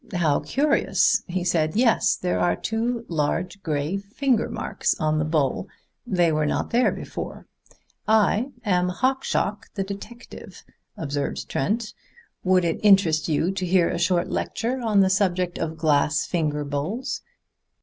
"How 0.15 0.39
curious," 0.39 1.21
he 1.27 1.43
said. 1.43 1.75
"Yes, 1.75 2.15
there 2.15 2.39
are 2.39 2.55
two 2.55 3.05
large 3.07 3.61
gray 3.61 3.97
finger 3.97 4.49
marks 4.49 4.99
on 4.99 5.19
the 5.19 5.25
bowl. 5.25 5.67
They 6.07 6.31
were 6.31 6.47
not 6.47 6.71
there 6.71 6.91
before." 6.91 7.45
"I 8.07 8.49
am 8.65 8.89
Hawkshaw 8.89 9.57
the 9.75 9.83
detective," 9.83 10.63
observed 10.97 11.47
Trent. 11.49 11.93
"Would 12.43 12.65
it 12.65 12.79
interest 12.81 13.29
you 13.29 13.51
to 13.51 13.63
hear 13.63 13.89
a 13.89 13.99
short 13.99 14.31
lecture 14.31 14.79
on 14.81 15.01
the 15.01 15.09
subject 15.11 15.59
of 15.59 15.77
glass 15.77 16.25
finger 16.25 16.65
bowls? 16.65 17.21